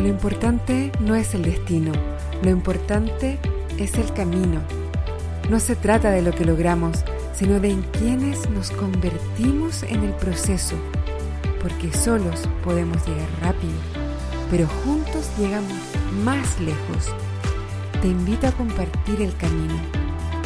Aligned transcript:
lo 0.00 0.08
importante 0.08 0.90
no 1.00 1.14
es 1.14 1.34
el 1.34 1.42
destino, 1.42 1.92
lo 2.42 2.50
importante 2.50 3.38
es 3.78 3.94
el 3.94 4.12
camino. 4.12 4.60
No 5.50 5.60
se 5.60 5.76
trata 5.76 6.10
de 6.10 6.22
lo 6.22 6.32
que 6.32 6.44
logramos, 6.44 7.04
sino 7.34 7.60
de 7.60 7.70
en 7.70 7.82
quienes 7.82 8.48
nos 8.50 8.70
convertimos 8.70 9.82
en 9.82 10.04
el 10.04 10.12
proceso, 10.12 10.76
porque 11.62 11.92
solos 11.92 12.48
podemos 12.64 13.06
llegar 13.06 13.28
rápido, 13.40 13.74
pero 14.50 14.66
juntos 14.84 15.30
llegamos 15.38 15.72
más 16.24 16.60
lejos. 16.60 17.14
Te 18.00 18.08
invito 18.08 18.46
a 18.46 18.52
compartir 18.52 19.20
el 19.20 19.36
camino. 19.36 19.74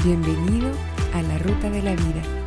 Bienvenido 0.05 0.71
a 1.13 1.23
la 1.23 1.39
ruta 1.39 1.71
de 1.71 1.83
la 1.83 1.93
vida. 1.93 2.44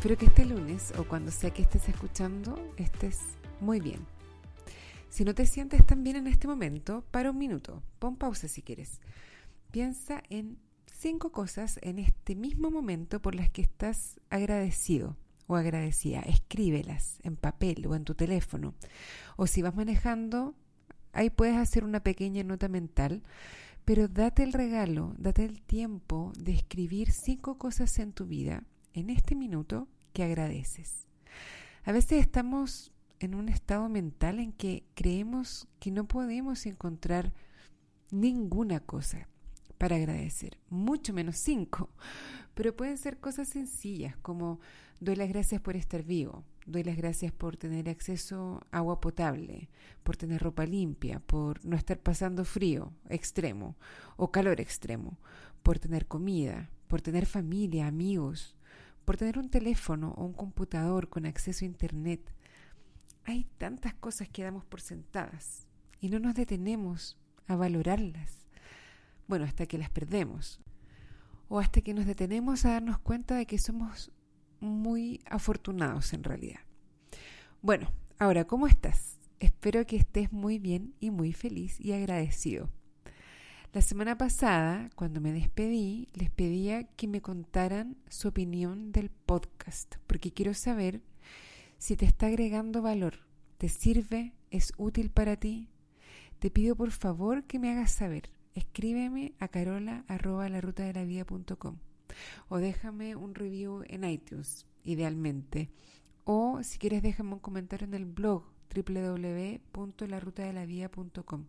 Espero 0.00 0.16
que 0.16 0.24
este 0.24 0.46
lunes 0.46 0.94
o 0.96 1.04
cuando 1.04 1.30
sea 1.30 1.50
que 1.50 1.60
estés 1.60 1.86
escuchando 1.90 2.72
estés 2.78 3.18
muy 3.60 3.80
bien. 3.80 4.00
Si 5.10 5.26
no 5.26 5.34
te 5.34 5.44
sientes 5.44 5.84
tan 5.84 6.02
bien 6.02 6.16
en 6.16 6.26
este 6.26 6.48
momento, 6.48 7.04
para 7.10 7.32
un 7.32 7.36
minuto, 7.36 7.82
pon 7.98 8.16
pausa 8.16 8.48
si 8.48 8.62
quieres. 8.62 8.98
Piensa 9.70 10.22
en 10.30 10.56
cinco 10.86 11.32
cosas 11.32 11.78
en 11.82 11.98
este 11.98 12.34
mismo 12.34 12.70
momento 12.70 13.20
por 13.20 13.34
las 13.34 13.50
que 13.50 13.60
estás 13.60 14.18
agradecido 14.30 15.18
o 15.46 15.56
agradecida. 15.56 16.20
Escríbelas 16.20 17.18
en 17.22 17.36
papel 17.36 17.86
o 17.86 17.94
en 17.94 18.04
tu 18.04 18.14
teléfono. 18.14 18.72
O 19.36 19.46
si 19.46 19.60
vas 19.60 19.74
manejando, 19.76 20.54
ahí 21.12 21.28
puedes 21.28 21.58
hacer 21.58 21.84
una 21.84 22.00
pequeña 22.00 22.42
nota 22.42 22.68
mental 22.68 23.22
pero 23.84 24.08
date 24.08 24.44
el 24.44 24.54
regalo, 24.54 25.14
date 25.18 25.44
el 25.44 25.60
tiempo 25.60 26.32
de 26.38 26.52
escribir 26.52 27.10
cinco 27.10 27.58
cosas 27.58 27.98
en 27.98 28.12
tu 28.12 28.24
vida 28.24 28.62
en 28.94 29.10
este 29.10 29.34
minuto 29.34 29.88
que 30.12 30.24
agradeces. 30.24 31.06
A 31.84 31.92
veces 31.92 32.20
estamos 32.20 32.92
en 33.20 33.34
un 33.34 33.48
estado 33.48 33.88
mental 33.88 34.38
en 34.38 34.52
que 34.52 34.84
creemos 34.94 35.68
que 35.78 35.90
no 35.90 36.06
podemos 36.06 36.66
encontrar 36.66 37.32
ninguna 38.10 38.80
cosa 38.80 39.28
para 39.78 39.96
agradecer, 39.96 40.58
mucho 40.68 41.14
menos 41.14 41.36
cinco, 41.36 41.90
pero 42.54 42.76
pueden 42.76 42.98
ser 42.98 43.18
cosas 43.18 43.48
sencillas 43.48 44.16
como 44.18 44.60
doy 45.00 45.16
las 45.16 45.28
gracias 45.28 45.60
por 45.60 45.76
estar 45.76 46.02
vivo, 46.02 46.44
doy 46.66 46.84
las 46.84 46.96
gracias 46.96 47.32
por 47.32 47.56
tener 47.56 47.88
acceso 47.88 48.60
a 48.72 48.78
agua 48.78 49.00
potable, 49.00 49.70
por 50.02 50.16
tener 50.16 50.42
ropa 50.42 50.66
limpia, 50.66 51.20
por 51.20 51.64
no 51.64 51.76
estar 51.76 51.98
pasando 51.98 52.44
frío 52.44 52.92
extremo 53.08 53.76
o 54.16 54.30
calor 54.30 54.60
extremo, 54.60 55.18
por 55.62 55.78
tener 55.78 56.06
comida, 56.06 56.70
por 56.86 57.00
tener 57.00 57.24
familia, 57.24 57.86
amigos, 57.86 58.56
por 59.10 59.16
tener 59.16 59.40
un 59.40 59.50
teléfono 59.50 60.14
o 60.16 60.24
un 60.24 60.32
computador 60.32 61.08
con 61.08 61.26
acceso 61.26 61.64
a 61.64 61.66
Internet. 61.66 62.32
Hay 63.24 63.42
tantas 63.58 63.92
cosas 63.92 64.28
que 64.28 64.44
damos 64.44 64.64
por 64.64 64.80
sentadas 64.80 65.66
y 66.00 66.10
no 66.10 66.20
nos 66.20 66.36
detenemos 66.36 67.18
a 67.48 67.56
valorarlas. 67.56 68.46
Bueno, 69.26 69.46
hasta 69.46 69.66
que 69.66 69.78
las 69.78 69.90
perdemos 69.90 70.60
o 71.48 71.58
hasta 71.58 71.80
que 71.80 71.92
nos 71.92 72.06
detenemos 72.06 72.64
a 72.64 72.74
darnos 72.74 73.00
cuenta 73.00 73.34
de 73.34 73.46
que 73.46 73.58
somos 73.58 74.12
muy 74.60 75.20
afortunados 75.28 76.12
en 76.12 76.22
realidad. 76.22 76.60
Bueno, 77.62 77.92
ahora, 78.16 78.44
¿cómo 78.44 78.68
estás? 78.68 79.18
Espero 79.40 79.84
que 79.86 79.96
estés 79.96 80.30
muy 80.30 80.60
bien 80.60 80.94
y 81.00 81.10
muy 81.10 81.32
feliz 81.32 81.80
y 81.80 81.94
agradecido. 81.94 82.70
La 83.72 83.82
semana 83.82 84.18
pasada, 84.18 84.90
cuando 84.96 85.20
me 85.20 85.32
despedí, 85.32 86.08
les 86.14 86.28
pedía 86.28 86.82
que 86.82 87.06
me 87.06 87.22
contaran 87.22 87.96
su 88.08 88.26
opinión 88.26 88.90
del 88.90 89.10
podcast, 89.10 89.94
porque 90.08 90.32
quiero 90.32 90.54
saber 90.54 91.02
si 91.78 91.94
te 91.94 92.04
está 92.04 92.26
agregando 92.26 92.82
valor, 92.82 93.20
te 93.58 93.68
sirve, 93.68 94.32
es 94.50 94.72
útil 94.76 95.10
para 95.10 95.36
ti. 95.36 95.68
Te 96.40 96.50
pido 96.50 96.74
por 96.74 96.90
favor 96.90 97.44
que 97.44 97.60
me 97.60 97.70
hagas 97.70 97.92
saber. 97.92 98.28
Escríbeme 98.56 99.34
a 99.38 99.46
carola 99.46 100.04
o 102.48 102.58
déjame 102.58 103.14
un 103.14 103.36
review 103.36 103.84
en 103.86 104.02
iTunes, 104.02 104.66
idealmente. 104.82 105.70
O 106.24 106.64
si 106.64 106.76
quieres 106.78 107.04
déjame 107.04 107.34
un 107.34 107.38
comentario 107.38 107.86
en 107.86 107.94
el 107.94 108.06
blog 108.06 108.42
www.larutadelavida.com. 108.74 111.44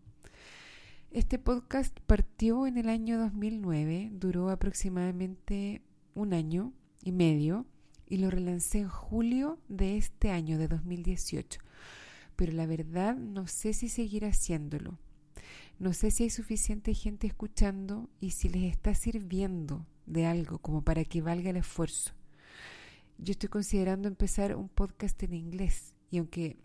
Este 1.12 1.38
podcast 1.38 2.00
partió 2.08 2.68
en 2.68 2.78
el 2.78 2.88
año 2.88 3.20
2009, 3.20 4.12
duró 4.14 4.50
aproximadamente 4.50 5.82
un 6.14 6.34
año 6.34 6.72
y 7.04 7.12
medio 7.12 7.66
y 8.08 8.20
lo 8.20 8.32
relancé 8.32 8.80
en 8.80 8.88
julio 8.88 9.60
de 9.68 9.98
este 9.98 10.32
año, 10.32 10.58
de 10.58 10.70
2018. 10.70 11.60
Pero 12.38 12.54
la 12.54 12.66
verdad 12.66 13.18
no 13.18 13.46
sé 13.46 13.74
si 13.74 13.90
seguir 13.90 14.24
haciéndolo. 14.24 15.00
No 15.80 15.92
sé 15.92 16.12
si 16.12 16.24
hay 16.24 16.30
suficiente 16.30 16.94
gente 16.94 17.28
escuchando 17.28 18.10
y 18.22 18.32
si 18.32 18.48
les 18.48 18.72
está 18.72 18.96
sirviendo 18.96 19.86
de 20.06 20.28
algo 20.28 20.60
como 20.60 20.82
para 20.82 21.04
que 21.04 21.22
valga 21.22 21.50
el 21.50 21.58
esfuerzo. 21.58 22.14
Yo 23.18 23.34
estoy 23.34 23.50
considerando 23.50 24.08
empezar 24.08 24.56
un 24.56 24.70
podcast 24.70 25.22
en 25.24 25.34
inglés 25.34 25.94
y 26.10 26.20
aunque 26.20 26.56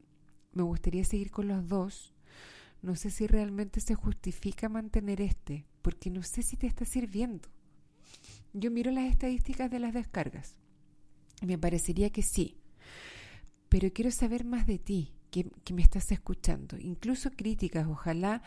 me 0.53 0.63
gustaría 0.63 1.03
seguir 1.03 1.33
con 1.33 1.49
los 1.49 1.67
dos, 1.67 2.16
no 2.87 2.95
sé 2.95 3.11
si 3.11 3.27
realmente 3.27 3.81
se 3.81 3.97
justifica 3.97 4.69
mantener 4.69 5.21
este, 5.21 5.67
porque 5.83 6.09
no 6.09 6.23
sé 6.23 6.43
si 6.43 6.57
te 6.57 6.69
está 6.69 6.85
sirviendo. 6.85 7.49
Yo 8.53 8.71
miro 8.71 8.93
las 8.93 9.07
estadísticas 9.07 9.71
de 9.73 9.81
las 9.81 9.93
descargas. 9.93 10.57
Me 11.45 11.59
parecería 11.59 12.11
que 12.11 12.23
sí. 12.23 12.57
Pero 13.69 13.93
quiero 13.93 14.13
saber 14.13 14.45
más 14.45 14.69
de 14.69 14.79
ti, 14.79 15.13
que, 15.33 15.51
que 15.65 15.75
me 15.75 15.83
estás 15.83 16.13
escuchando. 16.13 16.79
Incluso 16.79 17.33
críticas, 17.33 17.89
ojalá, 17.89 18.41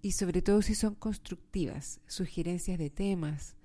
y 0.00 0.12
sobre 0.12 0.40
todo 0.40 0.62
si 0.62 0.74
son 0.74 0.94
constructivas, 0.94 2.00
sugerencias 2.06 2.78
de 2.78 2.88
temas, 2.88 3.56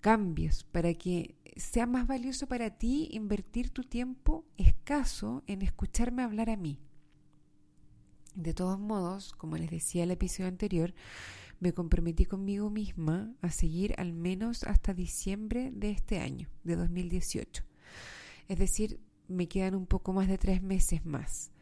cambios, 0.00 0.64
para 0.64 0.92
que 0.94 1.36
sea 1.56 1.86
más 1.86 2.08
valioso 2.08 2.48
para 2.48 2.70
ti 2.70 3.08
invertir 3.12 3.70
tu 3.70 3.84
tiempo 3.84 4.44
escaso 4.56 5.44
en 5.46 5.62
escucharme 5.62 6.24
hablar 6.24 6.50
a 6.50 6.56
mí. 6.56 6.80
De 8.34 8.54
todos 8.54 8.78
modos, 8.78 9.32
como 9.34 9.56
les 9.56 9.70
decía 9.70 10.04
el 10.04 10.10
episodio 10.10 10.48
anterior, 10.48 10.94
me 11.60 11.72
comprometí 11.72 12.24
conmigo 12.24 12.70
misma 12.70 13.34
a 13.42 13.50
seguir 13.50 13.94
al 13.98 14.12
menos 14.12 14.64
hasta 14.64 14.94
diciembre 14.94 15.70
de 15.72 15.90
este 15.90 16.18
año, 16.18 16.48
de 16.64 16.76
2018. 16.76 17.62
Es 18.48 18.58
decir, 18.58 19.00
me 19.28 19.48
quedan 19.48 19.74
un 19.74 19.86
poco 19.86 20.12
más 20.12 20.28
de 20.28 20.38
tres 20.38 20.62
meses 20.62 21.04
más. 21.04 21.52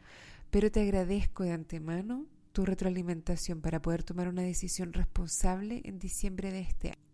Pero 0.49 0.71
te 0.71 0.81
agradezco 0.81 1.43
de 1.43 1.51
antemano 1.51 2.25
tu 2.51 2.65
retroalimentación 2.65 3.61
para 3.61 3.81
poder 3.81 4.03
tomar 4.03 4.27
una 4.27 4.41
decisión 4.41 4.93
responsable 4.93 5.81
en 5.85 5.99
diciembre 5.99 6.51
de 6.51 6.61
este 6.61 6.89
año. 6.89 7.11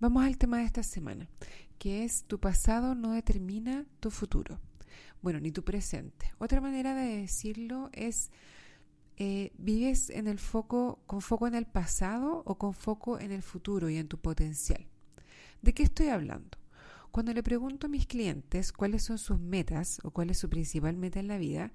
Vamos 0.00 0.24
al 0.24 0.38
tema 0.38 0.58
de 0.58 0.64
esta 0.64 0.82
semana, 0.82 1.28
que 1.78 2.04
es 2.04 2.24
tu 2.24 2.40
pasado 2.40 2.94
no 2.94 3.12
determina 3.12 3.84
tu 4.00 4.10
futuro. 4.10 4.60
Bueno, 5.22 5.38
ni 5.38 5.52
tu 5.52 5.62
presente. 5.64 6.32
Otra 6.38 6.60
manera 6.60 6.94
de 6.94 7.18
decirlo 7.18 7.90
es 7.92 8.30
eh, 9.16 9.52
vives 9.58 10.10
en 10.10 10.26
el 10.26 10.38
foco 10.38 11.00
con 11.06 11.20
foco 11.20 11.46
en 11.46 11.54
el 11.54 11.66
pasado 11.66 12.42
o 12.46 12.56
con 12.56 12.74
foco 12.74 13.18
en 13.20 13.32
el 13.32 13.42
futuro 13.42 13.88
y 13.90 13.96
en 13.96 14.08
tu 14.08 14.18
potencial. 14.18 14.86
¿De 15.60 15.74
qué 15.74 15.82
estoy 15.82 16.08
hablando? 16.08 16.58
Cuando 17.10 17.34
le 17.34 17.42
pregunto 17.42 17.86
a 17.86 17.90
mis 17.90 18.06
clientes 18.06 18.72
cuáles 18.72 19.02
son 19.02 19.18
sus 19.18 19.38
metas 19.38 20.00
o 20.02 20.10
cuál 20.10 20.30
es 20.30 20.38
su 20.38 20.48
principal 20.48 20.96
meta 20.96 21.20
en 21.20 21.28
la 21.28 21.38
vida, 21.38 21.72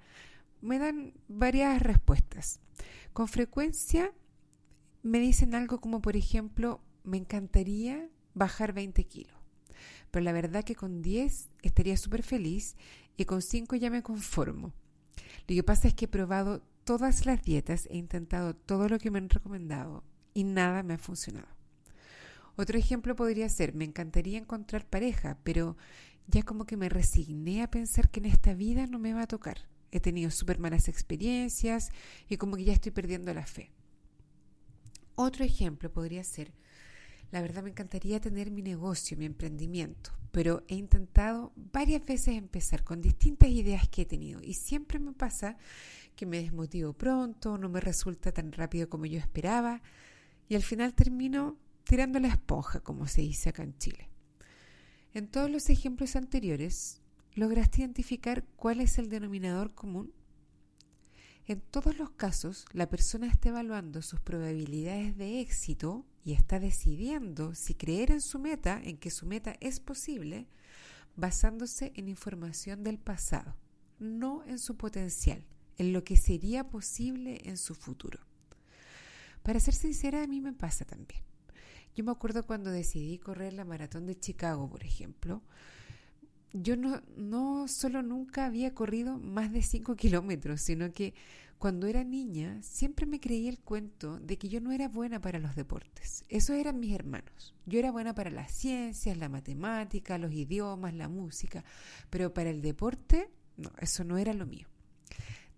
me 0.60 0.78
dan 0.78 1.14
varias 1.28 1.80
respuestas. 1.80 2.60
Con 3.12 3.28
frecuencia 3.28 4.12
me 5.02 5.20
dicen 5.20 5.54
algo 5.54 5.80
como, 5.80 6.02
por 6.02 6.16
ejemplo, 6.16 6.80
me 7.04 7.16
encantaría 7.16 8.08
bajar 8.34 8.72
20 8.72 9.04
kilos. 9.04 9.36
Pero 10.10 10.24
la 10.24 10.32
verdad 10.32 10.64
que 10.64 10.74
con 10.74 11.02
10 11.02 11.50
estaría 11.62 11.96
súper 11.96 12.22
feliz 12.22 12.76
y 13.16 13.24
con 13.24 13.42
5 13.42 13.76
ya 13.76 13.90
me 13.90 14.02
conformo. 14.02 14.72
Lo 15.46 15.54
que 15.54 15.62
pasa 15.62 15.88
es 15.88 15.94
que 15.94 16.06
he 16.06 16.08
probado 16.08 16.62
todas 16.88 17.26
las 17.26 17.42
dietas, 17.42 17.86
he 17.90 17.98
intentado 17.98 18.54
todo 18.54 18.88
lo 18.88 18.98
que 18.98 19.10
me 19.10 19.18
han 19.18 19.28
recomendado 19.28 20.04
y 20.32 20.44
nada 20.44 20.82
me 20.82 20.94
ha 20.94 20.98
funcionado. 20.98 21.48
Otro 22.56 22.78
ejemplo 22.78 23.14
podría 23.14 23.46
ser, 23.50 23.74
me 23.74 23.84
encantaría 23.84 24.38
encontrar 24.38 24.86
pareja, 24.86 25.36
pero 25.44 25.76
ya 26.28 26.44
como 26.44 26.64
que 26.64 26.78
me 26.78 26.88
resigné 26.88 27.62
a 27.62 27.70
pensar 27.70 28.08
que 28.08 28.20
en 28.20 28.24
esta 28.24 28.54
vida 28.54 28.86
no 28.86 28.98
me 28.98 29.12
va 29.12 29.24
a 29.24 29.26
tocar. 29.26 29.68
He 29.90 30.00
tenido 30.00 30.30
súper 30.30 30.60
malas 30.60 30.88
experiencias 30.88 31.90
y 32.26 32.38
como 32.38 32.56
que 32.56 32.64
ya 32.64 32.72
estoy 32.72 32.90
perdiendo 32.90 33.34
la 33.34 33.44
fe. 33.44 33.70
Otro 35.14 35.44
ejemplo 35.44 35.92
podría 35.92 36.24
ser, 36.24 36.54
la 37.32 37.42
verdad 37.42 37.62
me 37.64 37.68
encantaría 37.68 38.18
tener 38.18 38.50
mi 38.50 38.62
negocio, 38.62 39.18
mi 39.18 39.26
emprendimiento, 39.26 40.12
pero 40.32 40.64
he 40.68 40.76
intentado 40.76 41.52
varias 41.54 42.06
veces 42.06 42.28
empezar 42.28 42.82
con 42.82 43.02
distintas 43.02 43.50
ideas 43.50 43.86
que 43.90 44.02
he 44.02 44.06
tenido 44.06 44.40
y 44.42 44.54
siempre 44.54 44.98
me 44.98 45.12
pasa 45.12 45.58
que 46.18 46.26
me 46.26 46.42
desmotivo 46.42 46.94
pronto, 46.94 47.58
no 47.58 47.68
me 47.68 47.80
resulta 47.80 48.32
tan 48.32 48.50
rápido 48.50 48.90
como 48.90 49.06
yo 49.06 49.20
esperaba 49.20 49.80
y 50.48 50.56
al 50.56 50.64
final 50.64 50.92
termino 50.92 51.56
tirando 51.84 52.18
la 52.18 52.26
esponja, 52.26 52.80
como 52.80 53.06
se 53.06 53.20
dice 53.20 53.50
acá 53.50 53.62
en 53.62 53.78
Chile. 53.78 54.10
En 55.14 55.28
todos 55.28 55.48
los 55.48 55.70
ejemplos 55.70 56.16
anteriores, 56.16 57.00
¿lograste 57.34 57.82
identificar 57.82 58.44
cuál 58.56 58.80
es 58.80 58.98
el 58.98 59.08
denominador 59.10 59.76
común? 59.76 60.12
En 61.46 61.60
todos 61.60 61.96
los 61.96 62.10
casos, 62.10 62.64
la 62.72 62.88
persona 62.88 63.28
está 63.28 63.50
evaluando 63.50 64.02
sus 64.02 64.18
probabilidades 64.18 65.16
de 65.16 65.40
éxito 65.40 66.04
y 66.24 66.32
está 66.32 66.58
decidiendo 66.58 67.54
si 67.54 67.74
creer 67.74 68.10
en 68.10 68.22
su 68.22 68.40
meta, 68.40 68.82
en 68.82 68.98
que 68.98 69.10
su 69.10 69.24
meta 69.24 69.54
es 69.60 69.78
posible, 69.78 70.48
basándose 71.14 71.92
en 71.94 72.08
información 72.08 72.82
del 72.82 72.98
pasado, 72.98 73.54
no 74.00 74.44
en 74.46 74.58
su 74.58 74.76
potencial, 74.76 75.46
en 75.78 75.92
lo 75.92 76.04
que 76.04 76.16
sería 76.16 76.68
posible 76.68 77.40
en 77.44 77.56
su 77.56 77.74
futuro. 77.74 78.20
Para 79.42 79.60
ser 79.60 79.74
sincera, 79.74 80.22
a 80.22 80.26
mí 80.26 80.40
me 80.40 80.52
pasa 80.52 80.84
también. 80.84 81.22
Yo 81.94 82.04
me 82.04 82.12
acuerdo 82.12 82.46
cuando 82.46 82.70
decidí 82.70 83.18
correr 83.18 83.52
la 83.54 83.64
maratón 83.64 84.06
de 84.06 84.18
Chicago, 84.18 84.68
por 84.68 84.84
ejemplo, 84.84 85.42
yo 86.52 86.76
no, 86.76 87.02
no 87.16 87.68
solo 87.68 88.02
nunca 88.02 88.46
había 88.46 88.74
corrido 88.74 89.18
más 89.18 89.52
de 89.52 89.62
5 89.62 89.96
kilómetros, 89.96 90.60
sino 90.60 90.92
que 90.92 91.14
cuando 91.58 91.86
era 91.86 92.04
niña 92.04 92.62
siempre 92.62 93.04
me 93.04 93.20
creí 93.20 93.48
el 93.48 93.58
cuento 93.58 94.18
de 94.20 94.38
que 94.38 94.48
yo 94.48 94.60
no 94.60 94.70
era 94.72 94.88
buena 94.88 95.20
para 95.20 95.38
los 95.38 95.56
deportes. 95.56 96.24
Esos 96.28 96.56
eran 96.56 96.80
mis 96.80 96.94
hermanos. 96.94 97.54
Yo 97.66 97.78
era 97.78 97.90
buena 97.90 98.14
para 98.14 98.30
las 98.30 98.52
ciencias, 98.52 99.18
la 99.18 99.28
matemática, 99.28 100.18
los 100.18 100.32
idiomas, 100.32 100.94
la 100.94 101.08
música, 101.08 101.64
pero 102.10 102.32
para 102.32 102.50
el 102.50 102.62
deporte, 102.62 103.28
no, 103.56 103.72
eso 103.78 104.04
no 104.04 104.18
era 104.18 104.32
lo 104.32 104.46
mío. 104.46 104.68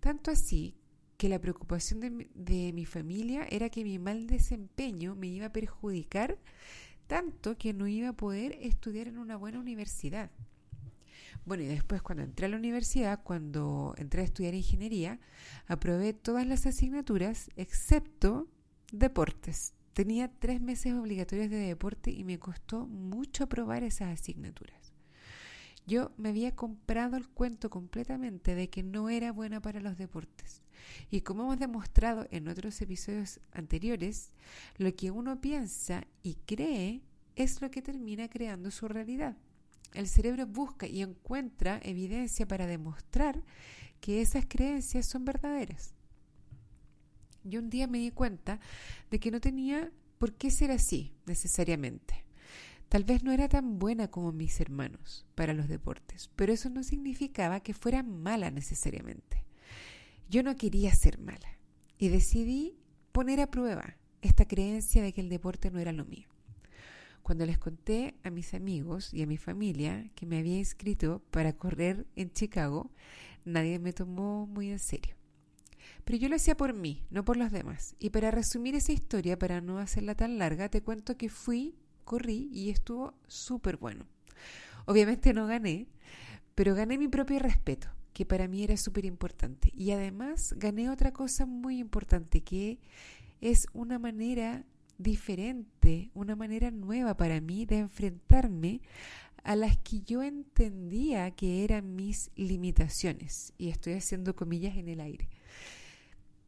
Tanto 0.01 0.31
así 0.31 0.75
que 1.17 1.29
la 1.29 1.39
preocupación 1.39 2.27
de 2.33 2.73
mi 2.73 2.85
familia 2.85 3.47
era 3.49 3.69
que 3.69 3.85
mi 3.85 3.99
mal 3.99 4.27
desempeño 4.27 5.15
me 5.15 5.27
iba 5.27 5.45
a 5.45 5.53
perjudicar 5.53 6.37
tanto 7.07 7.57
que 7.57 7.73
no 7.73 7.87
iba 7.87 8.09
a 8.09 8.13
poder 8.13 8.57
estudiar 8.61 9.07
en 9.07 9.17
una 9.17 9.35
buena 9.35 9.59
universidad. 9.59 10.31
Bueno, 11.45 11.63
y 11.63 11.67
después 11.67 12.01
cuando 12.01 12.23
entré 12.23 12.45
a 12.45 12.49
la 12.49 12.57
universidad, 12.57 13.21
cuando 13.23 13.93
entré 13.97 14.21
a 14.21 14.25
estudiar 14.25 14.53
ingeniería, 14.53 15.19
aprobé 15.67 16.13
todas 16.13 16.47
las 16.47 16.65
asignaturas 16.65 17.49
excepto 17.55 18.47
deportes. 18.91 19.73
Tenía 19.93 20.31
tres 20.39 20.61
meses 20.61 20.93
obligatorios 20.93 21.49
de 21.49 21.57
deporte 21.57 22.11
y 22.11 22.23
me 22.23 22.39
costó 22.39 22.87
mucho 22.87 23.43
aprobar 23.43 23.83
esas 23.83 24.19
asignaturas. 24.19 24.80
Yo 25.87 26.11
me 26.17 26.29
había 26.29 26.55
comprado 26.55 27.17
el 27.17 27.27
cuento 27.27 27.69
completamente 27.69 28.55
de 28.55 28.69
que 28.69 28.83
no 28.83 29.09
era 29.09 29.31
buena 29.31 29.61
para 29.61 29.81
los 29.81 29.97
deportes. 29.97 30.61
Y 31.09 31.21
como 31.21 31.43
hemos 31.43 31.59
demostrado 31.59 32.27
en 32.31 32.47
otros 32.47 32.81
episodios 32.81 33.39
anteriores, 33.51 34.31
lo 34.77 34.95
que 34.95 35.11
uno 35.11 35.41
piensa 35.41 36.05
y 36.23 36.35
cree 36.45 37.01
es 37.35 37.61
lo 37.61 37.71
que 37.71 37.81
termina 37.81 38.29
creando 38.29 38.71
su 38.71 38.87
realidad 38.87 39.35
el 39.93 40.07
cerebro 40.07 40.47
busca 40.47 40.87
y 40.87 41.01
encuentra 41.01 41.79
evidencia 41.83 42.47
para 42.47 42.67
demostrar 42.67 43.43
que 43.99 44.21
esas 44.21 44.45
creencias 44.47 45.07
son 45.07 45.25
verdaderas. 45.25 45.93
Yo 47.43 47.59
un 47.59 47.69
día 47.69 47.87
me 47.87 47.99
di 47.99 48.11
cuenta 48.11 48.59
de 49.09 49.19
que 49.19 49.31
no 49.31 49.41
tenía 49.41 49.91
por 50.17 50.33
qué 50.33 50.51
ser 50.51 50.71
así 50.71 51.13
necesariamente. 51.25 52.23
Tal 52.91 53.05
vez 53.05 53.23
no 53.23 53.31
era 53.31 53.47
tan 53.47 53.79
buena 53.79 54.09
como 54.09 54.33
mis 54.33 54.59
hermanos 54.59 55.25
para 55.33 55.53
los 55.53 55.69
deportes, 55.69 56.29
pero 56.35 56.51
eso 56.51 56.69
no 56.69 56.83
significaba 56.83 57.61
que 57.61 57.73
fuera 57.73 58.03
mala 58.03 58.51
necesariamente. 58.51 59.45
Yo 60.29 60.43
no 60.43 60.57
quería 60.57 60.93
ser 60.93 61.17
mala 61.17 61.57
y 61.97 62.09
decidí 62.09 62.75
poner 63.13 63.39
a 63.39 63.49
prueba 63.49 63.95
esta 64.21 64.43
creencia 64.43 65.01
de 65.01 65.13
que 65.13 65.21
el 65.21 65.29
deporte 65.29 65.71
no 65.71 65.79
era 65.79 65.93
lo 65.93 66.03
mío. 66.03 66.27
Cuando 67.21 67.45
les 67.45 67.57
conté 67.57 68.15
a 68.23 68.29
mis 68.29 68.53
amigos 68.53 69.13
y 69.13 69.21
a 69.21 69.25
mi 69.25 69.37
familia 69.37 70.11
que 70.13 70.25
me 70.25 70.39
había 70.39 70.57
inscrito 70.57 71.23
para 71.31 71.53
correr 71.53 72.05
en 72.17 72.33
Chicago, 72.33 72.91
nadie 73.45 73.79
me 73.79 73.93
tomó 73.93 74.47
muy 74.47 74.69
en 74.69 74.79
serio. 74.79 75.15
Pero 76.03 76.17
yo 76.17 76.27
lo 76.27 76.35
hacía 76.35 76.57
por 76.57 76.73
mí, 76.73 77.05
no 77.09 77.23
por 77.23 77.37
los 77.37 77.53
demás. 77.53 77.95
Y 77.99 78.09
para 78.09 78.31
resumir 78.31 78.75
esa 78.75 78.91
historia, 78.91 79.39
para 79.39 79.61
no 79.61 79.79
hacerla 79.79 80.13
tan 80.13 80.37
larga, 80.37 80.67
te 80.67 80.83
cuento 80.83 81.15
que 81.15 81.29
fui, 81.29 81.77
corrí 82.11 82.49
y 82.51 82.71
estuvo 82.71 83.13
súper 83.25 83.77
bueno. 83.77 84.05
Obviamente 84.85 85.33
no 85.33 85.47
gané, 85.47 85.87
pero 86.55 86.75
gané 86.75 86.97
mi 86.97 87.07
propio 87.07 87.39
respeto, 87.39 87.87
que 88.11 88.25
para 88.25 88.49
mí 88.49 88.65
era 88.65 88.75
súper 88.75 89.05
importante. 89.05 89.71
Y 89.73 89.91
además 89.91 90.53
gané 90.57 90.89
otra 90.89 91.13
cosa 91.13 91.45
muy 91.45 91.79
importante, 91.79 92.41
que 92.41 92.79
es 93.39 93.65
una 93.71 93.97
manera 93.97 94.65
diferente, 94.97 96.11
una 96.13 96.35
manera 96.35 96.69
nueva 96.69 97.15
para 97.15 97.39
mí 97.39 97.65
de 97.65 97.77
enfrentarme 97.77 98.81
a 99.45 99.55
las 99.55 99.77
que 99.77 100.01
yo 100.01 100.21
entendía 100.21 101.31
que 101.31 101.63
eran 101.63 101.95
mis 101.95 102.29
limitaciones. 102.35 103.53
Y 103.57 103.69
estoy 103.69 103.93
haciendo 103.93 104.35
comillas 104.35 104.75
en 104.75 104.89
el 104.89 104.99
aire. 104.99 105.29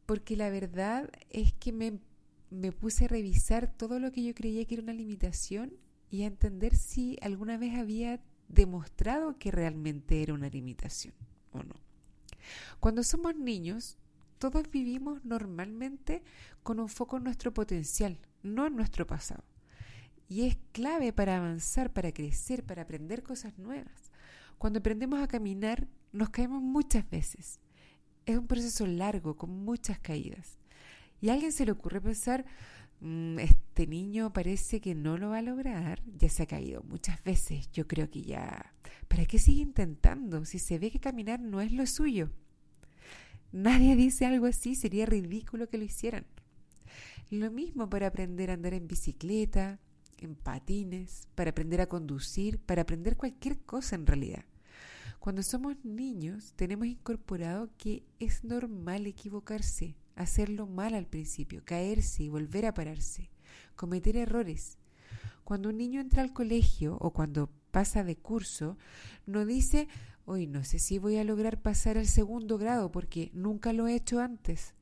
Porque 0.04 0.36
la 0.36 0.50
verdad 0.50 1.10
es 1.30 1.54
que 1.54 1.72
me, 1.72 2.00
me 2.54 2.72
puse 2.72 3.04
a 3.04 3.08
revisar 3.08 3.72
todo 3.76 3.98
lo 3.98 4.12
que 4.12 4.22
yo 4.22 4.34
creía 4.34 4.64
que 4.64 4.74
era 4.74 4.82
una 4.82 4.92
limitación 4.92 5.72
y 6.10 6.22
a 6.22 6.26
entender 6.26 6.76
si 6.76 7.18
alguna 7.20 7.58
vez 7.58 7.74
había 7.76 8.20
demostrado 8.48 9.38
que 9.38 9.50
realmente 9.50 10.22
era 10.22 10.34
una 10.34 10.48
limitación 10.48 11.14
o 11.52 11.62
no. 11.62 11.74
Cuando 12.80 13.02
somos 13.02 13.34
niños, 13.36 13.96
todos 14.38 14.70
vivimos 14.70 15.24
normalmente 15.24 16.22
con 16.62 16.78
un 16.78 16.88
foco 16.88 17.16
en 17.16 17.24
nuestro 17.24 17.52
potencial, 17.52 18.18
no 18.42 18.66
en 18.66 18.76
nuestro 18.76 19.06
pasado. 19.06 19.44
Y 20.28 20.46
es 20.46 20.56
clave 20.72 21.12
para 21.12 21.36
avanzar, 21.36 21.92
para 21.92 22.12
crecer, 22.12 22.64
para 22.64 22.82
aprender 22.82 23.22
cosas 23.22 23.58
nuevas. 23.58 24.12
Cuando 24.58 24.78
aprendemos 24.78 25.20
a 25.20 25.28
caminar, 25.28 25.88
nos 26.12 26.30
caemos 26.30 26.62
muchas 26.62 27.08
veces. 27.08 27.60
Es 28.24 28.38
un 28.38 28.46
proceso 28.46 28.86
largo, 28.86 29.36
con 29.36 29.50
muchas 29.50 29.98
caídas. 29.98 30.58
Y 31.20 31.28
a 31.28 31.34
alguien 31.34 31.52
se 31.52 31.64
le 31.64 31.72
ocurre 31.72 32.00
pensar, 32.00 32.44
mm, 33.00 33.38
este 33.38 33.86
niño 33.86 34.32
parece 34.32 34.80
que 34.80 34.94
no 34.94 35.16
lo 35.16 35.30
va 35.30 35.38
a 35.38 35.42
lograr, 35.42 36.02
ya 36.16 36.28
se 36.28 36.42
ha 36.42 36.46
caído 36.46 36.82
muchas 36.82 37.22
veces, 37.24 37.70
yo 37.72 37.86
creo 37.86 38.10
que 38.10 38.22
ya... 38.22 38.72
¿Para 39.08 39.24
qué 39.26 39.38
sigue 39.38 39.62
intentando 39.62 40.44
si 40.44 40.58
se 40.58 40.78
ve 40.78 40.90
que 40.90 41.00
caminar 41.00 41.40
no 41.40 41.60
es 41.60 41.72
lo 41.72 41.86
suyo? 41.86 42.30
Nadie 43.52 43.94
dice 43.94 44.26
algo 44.26 44.46
así, 44.46 44.74
sería 44.74 45.06
ridículo 45.06 45.68
que 45.68 45.78
lo 45.78 45.84
hicieran. 45.84 46.26
Lo 47.30 47.50
mismo 47.50 47.88
para 47.88 48.08
aprender 48.08 48.50
a 48.50 48.54
andar 48.54 48.74
en 48.74 48.88
bicicleta, 48.88 49.78
en 50.18 50.34
patines, 50.34 51.28
para 51.34 51.50
aprender 51.50 51.80
a 51.80 51.86
conducir, 51.88 52.58
para 52.58 52.82
aprender 52.82 53.16
cualquier 53.16 53.58
cosa 53.60 53.96
en 53.96 54.06
realidad. 54.06 54.44
Cuando 55.20 55.42
somos 55.42 55.76
niños 55.84 56.52
tenemos 56.56 56.86
incorporado 56.86 57.70
que 57.78 58.02
es 58.18 58.44
normal 58.44 59.06
equivocarse, 59.06 59.96
hacerlo 60.16 60.66
mal 60.66 60.94
al 60.94 61.06
principio, 61.06 61.62
caerse 61.64 62.22
y 62.22 62.28
volver 62.28 62.66
a 62.66 62.74
pararse, 62.74 63.30
cometer 63.76 64.16
errores. 64.16 64.78
Cuando 65.44 65.68
un 65.68 65.78
niño 65.78 66.00
entra 66.00 66.22
al 66.22 66.32
colegio 66.32 66.96
o 67.00 67.12
cuando 67.12 67.50
pasa 67.70 68.04
de 68.04 68.16
curso, 68.16 68.78
no 69.26 69.44
dice, 69.44 69.88
hoy 70.24 70.46
no 70.46 70.64
sé 70.64 70.78
si 70.78 70.98
voy 70.98 71.16
a 71.18 71.24
lograr 71.24 71.60
pasar 71.60 71.98
al 71.98 72.06
segundo 72.06 72.56
grado 72.56 72.90
porque 72.90 73.30
nunca 73.34 73.72
lo 73.72 73.86
he 73.86 73.94
hecho 73.94 74.20
antes. 74.20 74.74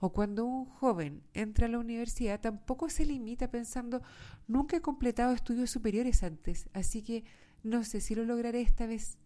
O 0.00 0.12
cuando 0.12 0.44
un 0.44 0.64
joven 0.64 1.22
entra 1.32 1.66
a 1.66 1.70
la 1.70 1.78
universidad, 1.78 2.40
tampoco 2.40 2.88
se 2.88 3.06
limita 3.06 3.50
pensando, 3.52 4.02
nunca 4.48 4.76
he 4.76 4.80
completado 4.80 5.32
estudios 5.32 5.70
superiores 5.70 6.24
antes, 6.24 6.68
así 6.72 7.02
que 7.02 7.22
no 7.62 7.84
sé 7.84 8.00
si 8.00 8.16
lo 8.16 8.24
lograré 8.24 8.62
esta 8.62 8.86
vez. 8.86 9.18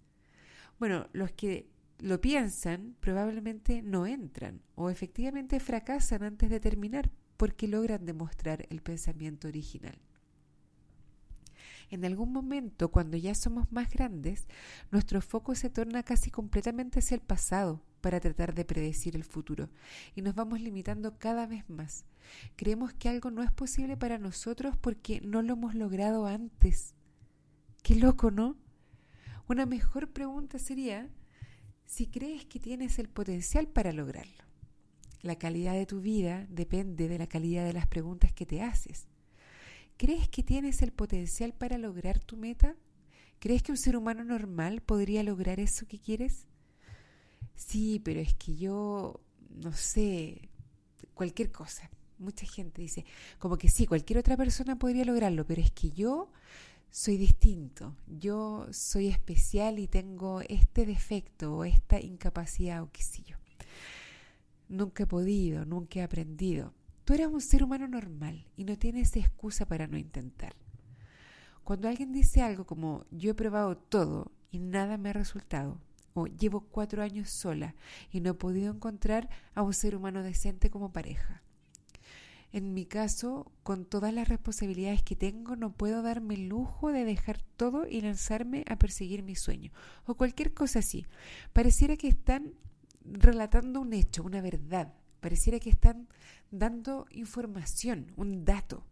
Bueno, 0.78 1.08
los 1.14 1.32
que 1.32 1.70
lo 1.98 2.20
piensan 2.20 2.96
probablemente 3.00 3.82
no 3.82 4.06
entran 4.06 4.60
o 4.74 4.90
efectivamente 4.90 5.60
fracasan 5.60 6.22
antes 6.22 6.50
de 6.50 6.60
terminar 6.60 7.10
porque 7.36 7.68
logran 7.68 8.04
demostrar 8.04 8.66
el 8.70 8.82
pensamiento 8.82 9.48
original. 9.48 9.98
En 11.88 12.04
algún 12.04 12.32
momento, 12.32 12.90
cuando 12.90 13.16
ya 13.16 13.34
somos 13.34 13.70
más 13.70 13.90
grandes, 13.90 14.48
nuestro 14.90 15.20
foco 15.20 15.54
se 15.54 15.70
torna 15.70 16.02
casi 16.02 16.30
completamente 16.30 16.98
hacia 16.98 17.14
el 17.14 17.20
pasado 17.20 17.80
para 18.00 18.18
tratar 18.18 18.54
de 18.54 18.64
predecir 18.64 19.14
el 19.14 19.24
futuro 19.24 19.70
y 20.14 20.22
nos 20.22 20.34
vamos 20.34 20.60
limitando 20.60 21.16
cada 21.18 21.46
vez 21.46 21.68
más. 21.70 22.04
Creemos 22.56 22.92
que 22.92 23.08
algo 23.08 23.30
no 23.30 23.42
es 23.42 23.52
posible 23.52 23.96
para 23.96 24.18
nosotros 24.18 24.76
porque 24.76 25.20
no 25.20 25.42
lo 25.42 25.52
hemos 25.52 25.74
logrado 25.76 26.26
antes. 26.26 26.94
Qué 27.84 27.94
loco, 27.94 28.32
¿no? 28.32 28.56
Una 29.48 29.64
mejor 29.64 30.10
pregunta 30.10 30.58
sería 30.58 31.08
si 31.86 32.06
crees 32.06 32.44
que 32.44 32.60
tienes 32.60 32.98
el 32.98 33.08
potencial 33.08 33.68
para 33.68 33.92
lograrlo. 33.92 34.44
La 35.22 35.36
calidad 35.36 35.74
de 35.74 35.86
tu 35.86 36.00
vida 36.00 36.46
depende 36.50 37.08
de 37.08 37.18
la 37.18 37.26
calidad 37.26 37.64
de 37.64 37.72
las 37.72 37.86
preguntas 37.86 38.32
que 38.32 38.46
te 38.46 38.62
haces. 38.62 39.08
¿Crees 39.96 40.28
que 40.28 40.42
tienes 40.42 40.82
el 40.82 40.92
potencial 40.92 41.54
para 41.54 41.78
lograr 41.78 42.18
tu 42.20 42.36
meta? 42.36 42.76
¿Crees 43.38 43.62
que 43.62 43.72
un 43.72 43.78
ser 43.78 43.96
humano 43.96 44.24
normal 44.24 44.82
podría 44.82 45.22
lograr 45.22 45.58
eso 45.58 45.86
que 45.86 45.98
quieres? 45.98 46.46
sí, 47.56 48.00
pero 48.04 48.20
es 48.20 48.34
que 48.34 48.54
yo, 48.54 49.20
no 49.50 49.72
sé, 49.72 50.48
cualquier 51.14 51.50
cosa. 51.50 51.90
Mucha 52.18 52.46
gente 52.46 52.80
dice, 52.80 53.04
como 53.38 53.58
que 53.58 53.68
sí, 53.68 53.86
cualquier 53.86 54.18
otra 54.18 54.36
persona 54.36 54.78
podría 54.78 55.04
lograrlo, 55.04 55.44
pero 55.44 55.60
es 55.60 55.70
que 55.70 55.90
yo 55.90 56.30
soy 56.90 57.16
distinto, 57.16 57.96
yo 58.06 58.66
soy 58.72 59.08
especial 59.08 59.78
y 59.78 59.88
tengo 59.88 60.40
este 60.48 60.86
defecto 60.86 61.56
o 61.56 61.64
esta 61.64 62.00
incapacidad 62.00 62.82
o 62.82 62.90
qué 62.90 63.02
sé 63.02 63.22
yo. 63.22 63.36
Nunca 64.68 65.04
he 65.04 65.06
podido, 65.06 65.64
nunca 65.64 66.00
he 66.00 66.02
aprendido. 66.02 66.74
Tú 67.04 67.14
eres 67.14 67.28
un 67.28 67.40
ser 67.40 67.62
humano 67.62 67.86
normal 67.86 68.46
y 68.56 68.64
no 68.64 68.76
tienes 68.76 69.14
excusa 69.16 69.66
para 69.66 69.86
no 69.86 69.96
intentar. 69.96 70.56
Cuando 71.62 71.88
alguien 71.88 72.12
dice 72.12 72.42
algo 72.42 72.66
como 72.66 73.04
yo 73.10 73.30
he 73.30 73.34
probado 73.34 73.76
todo 73.76 74.32
y 74.50 74.58
nada 74.58 74.98
me 74.98 75.10
ha 75.10 75.12
resultado, 75.12 75.80
o 76.14 76.26
llevo 76.26 76.62
cuatro 76.62 77.02
años 77.02 77.28
sola 77.28 77.74
y 78.10 78.20
no 78.20 78.30
he 78.30 78.34
podido 78.34 78.72
encontrar 78.72 79.28
a 79.54 79.62
un 79.62 79.74
ser 79.74 79.94
humano 79.94 80.22
decente 80.22 80.70
como 80.70 80.92
pareja. 80.92 81.42
En 82.52 82.74
mi 82.74 82.86
caso, 82.86 83.52
con 83.62 83.84
todas 83.84 84.14
las 84.14 84.28
responsabilidades 84.28 85.02
que 85.02 85.16
tengo, 85.16 85.56
no 85.56 85.72
puedo 85.72 86.02
darme 86.02 86.34
el 86.34 86.48
lujo 86.48 86.92
de 86.92 87.04
dejar 87.04 87.42
todo 87.56 87.86
y 87.86 88.00
lanzarme 88.00 88.64
a 88.68 88.76
perseguir 88.76 89.22
mi 89.22 89.34
sueño, 89.34 89.72
o 90.04 90.14
cualquier 90.14 90.54
cosa 90.54 90.78
así. 90.78 91.06
Pareciera 91.52 91.96
que 91.96 92.08
están 92.08 92.54
relatando 93.04 93.80
un 93.80 93.92
hecho, 93.92 94.22
una 94.22 94.40
verdad, 94.40 94.94
pareciera 95.20 95.58
que 95.58 95.70
están 95.70 96.08
dando 96.50 97.06
información, 97.10 98.12
un 98.16 98.44
dato. 98.44 98.86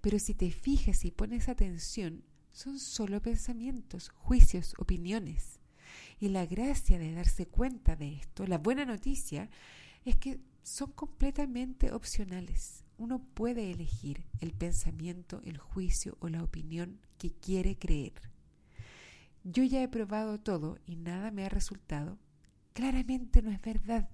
Pero 0.00 0.18
si 0.18 0.34
te 0.34 0.50
fijas 0.50 1.04
y 1.04 1.10
pones 1.10 1.48
atención, 1.48 2.24
son 2.52 2.78
solo 2.78 3.20
pensamientos, 3.20 4.08
juicios, 4.08 4.74
opiniones. 4.78 5.60
Y 6.18 6.28
la 6.28 6.46
gracia 6.46 6.98
de 6.98 7.12
darse 7.12 7.46
cuenta 7.46 7.94
de 7.96 8.14
esto, 8.14 8.46
la 8.46 8.58
buena 8.58 8.84
noticia, 8.84 9.50
es 10.04 10.16
que 10.16 10.40
son 10.62 10.92
completamente 10.92 11.92
opcionales. 11.92 12.85
Uno 12.98 13.18
puede 13.34 13.70
elegir 13.70 14.24
el 14.40 14.52
pensamiento, 14.52 15.42
el 15.44 15.58
juicio 15.58 16.16
o 16.20 16.28
la 16.28 16.42
opinión 16.42 16.98
que 17.18 17.30
quiere 17.30 17.76
creer. 17.76 18.14
Yo 19.44 19.62
ya 19.62 19.82
he 19.82 19.88
probado 19.88 20.40
todo 20.40 20.78
y 20.86 20.96
nada 20.96 21.30
me 21.30 21.44
ha 21.44 21.48
resultado. 21.48 22.18
Claramente 22.72 23.42
no 23.42 23.50
es 23.50 23.60
verdad. 23.60 24.08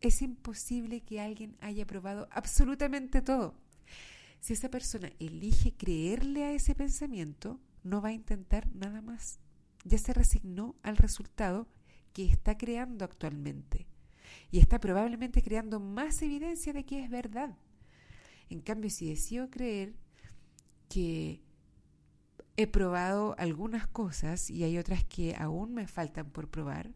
Es 0.00 0.22
imposible 0.22 1.00
que 1.00 1.20
alguien 1.20 1.56
haya 1.60 1.86
probado 1.86 2.28
absolutamente 2.30 3.22
todo. 3.22 3.54
Si 4.40 4.52
esa 4.52 4.70
persona 4.70 5.10
elige 5.18 5.72
creerle 5.72 6.44
a 6.44 6.52
ese 6.52 6.74
pensamiento, 6.74 7.60
no 7.82 8.00
va 8.00 8.10
a 8.10 8.12
intentar 8.12 8.68
nada 8.74 9.02
más. 9.02 9.40
Ya 9.84 9.98
se 9.98 10.12
resignó 10.12 10.76
al 10.82 10.96
resultado 10.96 11.68
que 12.12 12.24
está 12.24 12.56
creando 12.56 13.04
actualmente 13.04 13.86
y 14.50 14.58
está 14.58 14.78
probablemente 14.78 15.42
creando 15.42 15.80
más 15.80 16.22
evidencia 16.22 16.72
de 16.72 16.84
que 16.84 17.02
es 17.02 17.10
verdad. 17.10 17.56
En 18.48 18.60
cambio, 18.60 18.90
si 18.90 19.08
decido 19.08 19.50
creer 19.50 19.94
que 20.88 21.40
he 22.56 22.66
probado 22.66 23.34
algunas 23.38 23.86
cosas 23.86 24.50
y 24.50 24.64
hay 24.64 24.78
otras 24.78 25.04
que 25.04 25.34
aún 25.36 25.74
me 25.74 25.86
faltan 25.86 26.30
por 26.30 26.48
probar, 26.48 26.92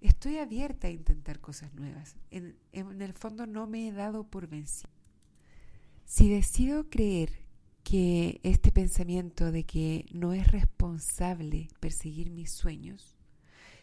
estoy 0.00 0.38
abierta 0.38 0.88
a 0.88 0.90
intentar 0.90 1.40
cosas 1.40 1.72
nuevas. 1.74 2.16
En, 2.30 2.56
el 2.72 3.12
fondo 3.14 3.46
no 3.46 3.66
me 3.66 3.88
he 3.88 3.92
dado 3.92 4.24
por 4.24 4.48
vencido. 4.48 4.90
Si 6.04 6.28
decido 6.30 6.88
creer 6.88 7.46
que 7.82 8.40
este 8.42 8.70
pensamiento 8.70 9.50
de 9.50 9.64
que 9.64 10.06
no 10.12 10.32
es 10.32 10.50
responsable 10.50 11.68
perseguir 11.80 12.30
mis 12.30 12.50
sueños, 12.50 13.16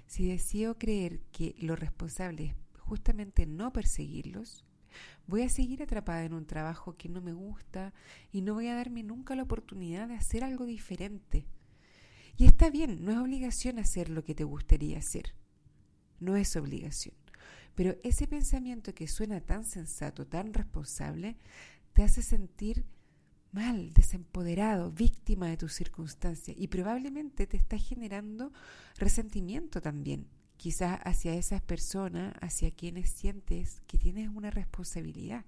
si 0.05 0.27
decido 0.27 0.77
creer 0.77 1.21
que 1.31 1.55
lo 1.59 1.75
responsable 1.75 2.45
es 2.45 2.55
justamente 2.79 3.45
no 3.45 3.73
perseguirlos, 3.73 4.65
voy 5.27 5.43
a 5.43 5.49
seguir 5.49 5.83
atrapada 5.83 6.23
en 6.23 6.33
un 6.33 6.45
trabajo 6.45 6.95
que 6.97 7.09
no 7.09 7.21
me 7.21 7.33
gusta 7.33 7.93
y 8.31 8.41
no 8.41 8.53
voy 8.53 8.67
a 8.67 8.75
darme 8.75 9.03
nunca 9.03 9.35
la 9.35 9.43
oportunidad 9.43 10.07
de 10.07 10.15
hacer 10.15 10.43
algo 10.43 10.65
diferente. 10.65 11.45
Y 12.37 12.45
está 12.45 12.69
bien, 12.69 13.03
no 13.03 13.11
es 13.11 13.17
obligación 13.17 13.79
hacer 13.79 14.09
lo 14.09 14.23
que 14.23 14.35
te 14.35 14.43
gustaría 14.43 14.97
hacer. 14.97 15.35
No 16.19 16.35
es 16.35 16.55
obligación. 16.55 17.15
Pero 17.75 17.95
ese 18.03 18.27
pensamiento 18.27 18.93
que 18.93 19.07
suena 19.07 19.41
tan 19.41 19.65
sensato, 19.65 20.25
tan 20.27 20.53
responsable, 20.53 21.37
te 21.93 22.03
hace 22.03 22.21
sentir 22.21 22.85
mal, 23.51 23.93
desempoderado, 23.93 24.91
víctima 24.91 25.47
de 25.47 25.57
tus 25.57 25.73
circunstancias 25.73 26.57
y 26.59 26.67
probablemente 26.67 27.45
te 27.47 27.57
está 27.57 27.77
generando 27.77 28.51
resentimiento 28.97 29.81
también, 29.81 30.27
quizás 30.63 31.01
hacia 31.03 31.33
esas 31.33 31.61
personas, 31.61 32.33
hacia 32.39 32.71
quienes 32.71 33.09
sientes 33.09 33.81
que 33.85 33.97
tienes 33.97 34.29
una 34.29 34.49
responsabilidad. 34.49 35.43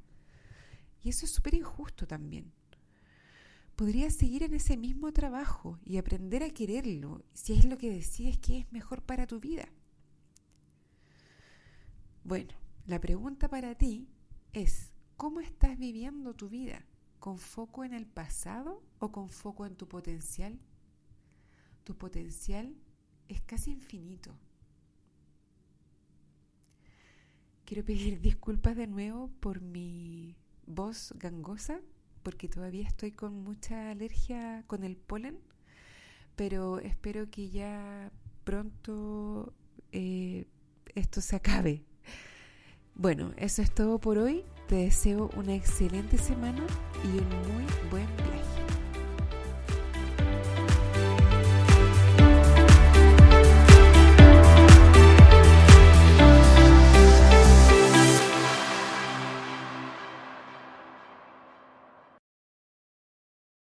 Y 1.01 1.07
eso 1.07 1.25
es 1.25 1.31
súper 1.31 1.53
injusto 1.53 2.05
también. 2.05 2.51
Podrías 3.77 4.13
seguir 4.13 4.43
en 4.43 4.53
ese 4.53 4.75
mismo 4.75 5.13
trabajo 5.13 5.79
y 5.85 5.99
aprender 5.99 6.43
a 6.43 6.49
quererlo 6.49 7.23
si 7.31 7.53
es 7.53 7.63
lo 7.63 7.77
que 7.77 7.89
decides 7.89 8.37
que 8.39 8.57
es 8.57 8.71
mejor 8.73 9.03
para 9.03 9.25
tu 9.25 9.39
vida. 9.39 9.69
Bueno, 12.25 12.53
la 12.85 12.99
pregunta 12.99 13.47
para 13.47 13.73
ti 13.73 14.09
es, 14.51 14.91
¿Cómo 15.15 15.39
estás 15.39 15.79
viviendo 15.79 16.33
tu 16.33 16.49
vida? 16.49 16.85
¿Con 17.19 17.37
foco 17.37 17.85
en 17.85 17.93
el 17.93 18.05
pasado 18.05 18.83
o 18.99 19.13
con 19.13 19.29
foco 19.29 19.65
en 19.65 19.77
tu 19.77 19.87
potencial? 19.87 20.59
Tu 21.85 21.97
potencial 21.97 22.75
es 23.29 23.39
casi 23.39 23.71
infinito. 23.71 24.37
Quiero 27.65 27.83
pedir 27.83 28.19
disculpas 28.21 28.75
de 28.75 28.87
nuevo 28.87 29.29
por 29.39 29.61
mi 29.61 30.35
voz 30.67 31.13
gangosa, 31.17 31.79
porque 32.23 32.47
todavía 32.47 32.87
estoy 32.87 33.11
con 33.11 33.43
mucha 33.43 33.91
alergia 33.91 34.63
con 34.67 34.83
el 34.83 34.95
polen, 34.95 35.39
pero 36.35 36.79
espero 36.79 37.29
que 37.29 37.49
ya 37.49 38.11
pronto 38.43 39.53
eh, 39.91 40.45
esto 40.95 41.21
se 41.21 41.35
acabe. 41.35 41.83
Bueno, 42.95 43.33
eso 43.37 43.61
es 43.61 43.73
todo 43.73 43.99
por 43.99 44.17
hoy. 44.17 44.43
Te 44.67 44.75
deseo 44.75 45.29
una 45.35 45.53
excelente 45.53 46.17
semana 46.17 46.65
y 47.03 47.17
un 47.19 47.29
muy 47.29 47.65
buen 47.91 48.07
viaje. 48.17 48.64